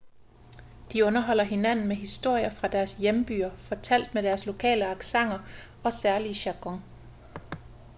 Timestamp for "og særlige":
5.83-6.43